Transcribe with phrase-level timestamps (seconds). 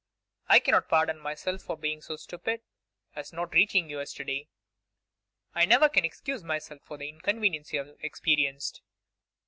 [0.49, 2.61] 'I cannot pardon myself for being so stupid
[3.15, 4.47] as not reaching you yesterday.
[5.53, 8.81] I never can excuse myself for the inconvenience you have experienced.